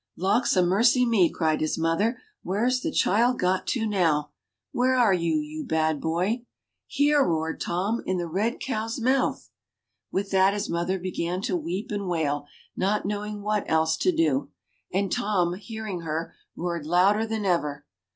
"Lawks 0.25 0.55
a 0.55 0.63
mercy 0.63 1.05
me," 1.05 1.29
cried 1.29 1.61
his 1.61 1.77
mother, 1.77 2.17
*'where's 2.43 2.79
the 2.81 2.91
child 2.91 3.37
got 3.37 3.67
to 3.67 3.85
now? 3.85 4.31
Where 4.71 4.95
are 4.95 5.13
you, 5.13 5.35
you 5.35 5.63
bad 5.63 6.01
boy?" 6.01 6.43
"Here!" 6.87 7.23
roared 7.23 7.61
Tom, 7.61 8.01
"in 8.07 8.17
the 8.17 8.25
red 8.25 8.59
cow's 8.59 8.99
mouth!" 8.99 9.51
With 10.11 10.31
that 10.31 10.55
his 10.55 10.67
mother 10.71 10.97
began 10.97 11.39
to 11.43 11.55
weep 11.55 11.91
and 11.91 12.07
wail, 12.07 12.47
not 12.75 13.05
know 13.05 13.23
ing 13.23 13.43
what 13.43 13.63
else 13.69 13.95
to 13.97 14.11
do; 14.11 14.49
and 14.91 15.11
Tom, 15.11 15.53
hearing 15.53 16.01
her, 16.01 16.33
roared 16.57 16.87
louder 16.87 17.27
than 17.27 17.45
ever. 17.45 17.85